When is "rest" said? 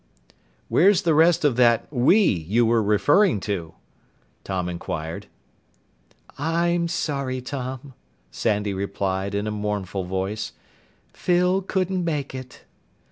1.13-1.45